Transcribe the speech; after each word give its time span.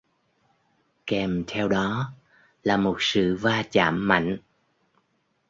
Kèm 1.07 1.43
theo 1.47 1.67
đó 1.67 2.11
là 2.63 2.77
một 2.77 2.97
sự 2.99 3.35
va 3.35 3.63
chạm 3.71 4.07
mạnh 4.07 4.37